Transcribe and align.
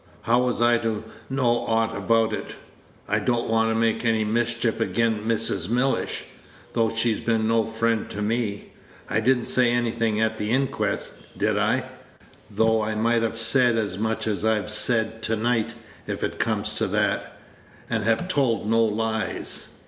How 0.23 0.41
was 0.41 0.63
I 0.63 0.79
to 0.79 1.03
know 1.29 1.59
aught 1.67 1.95
about 1.95 2.33
it? 2.33 2.55
I 3.07 3.19
don't 3.19 3.47
want 3.47 3.69
to 3.69 3.75
make 3.75 4.03
any 4.03 4.23
mischief 4.23 4.81
agen 4.81 5.19
Mrs. 5.27 5.69
Mellish, 5.69 6.23
though 6.73 6.91
she's 6.95 7.19
been 7.19 7.47
no 7.47 7.65
friend 7.65 8.09
to 8.09 8.19
me. 8.19 8.71
I 9.07 9.19
did 9.19 9.37
n't 9.37 9.45
say 9.45 9.71
anything 9.71 10.19
at 10.19 10.39
the 10.39 10.49
inquest, 10.49 11.37
did 11.37 11.55
I? 11.55 11.83
though 12.49 12.81
I 12.81 12.95
might 12.95 13.21
have 13.21 13.37
said 13.37 13.77
as 13.77 13.99
much 13.99 14.25
as 14.25 14.43
I've 14.43 14.71
said 14.71 15.21
tonight, 15.21 15.75
if 16.07 16.23
it 16.23 16.39
comes 16.39 16.73
to 16.77 16.87
that, 16.87 17.37
and 17.87 18.03
have 18.03 18.27
told 18.27 18.67
no 18.67 18.83
lies. 18.83 19.69